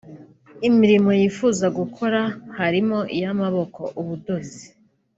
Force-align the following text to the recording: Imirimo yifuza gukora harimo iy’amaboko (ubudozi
Imirimo 0.67 1.09
yifuza 1.21 1.65
gukora 1.79 2.21
harimo 2.57 2.97
iy’amaboko 3.15 3.81
(ubudozi 4.01 4.65